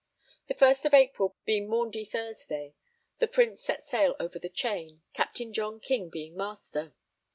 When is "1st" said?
0.55-0.85